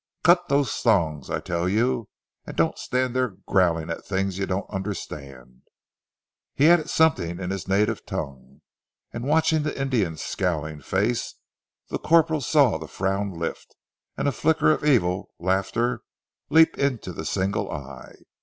"Cut 0.23 0.49
those 0.49 0.73
thongs, 0.77 1.29
I 1.29 1.39
tell 1.39 1.69
you; 1.69 2.09
and 2.47 2.57
don't 2.57 2.79
stand 2.79 3.15
there 3.15 3.35
growling 3.47 3.91
at 3.91 4.03
things 4.03 4.39
you 4.39 4.47
don't 4.47 4.67
understand." 4.71 5.61
He 6.55 6.67
added 6.71 6.89
something 6.89 7.39
in 7.39 7.51
his 7.51 7.67
native 7.67 8.03
tongue, 8.07 8.61
and 9.13 9.27
watching 9.27 9.61
the 9.61 9.79
Indian's 9.79 10.23
scowling 10.23 10.81
face, 10.81 11.35
the 11.89 11.99
corporal 11.99 12.41
saw 12.41 12.79
the 12.79 12.87
frown 12.87 13.33
lift, 13.35 13.75
and 14.17 14.27
a 14.27 14.31
flicker 14.31 14.71
of 14.71 14.83
evil 14.83 15.29
laughter 15.37 16.01
leap 16.49 16.79
into 16.79 17.13
the 17.13 17.23
single 17.23 17.69
eye. 17.71 18.15